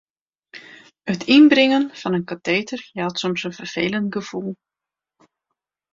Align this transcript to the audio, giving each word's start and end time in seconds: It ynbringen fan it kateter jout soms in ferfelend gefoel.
It 1.13 1.25
ynbringen 1.35 1.85
fan 1.99 2.17
it 2.19 2.27
kateter 2.31 2.81
jout 2.97 3.15
soms 3.23 3.45
in 3.49 3.55
ferfelend 3.59 4.11
gefoel. 4.17 4.53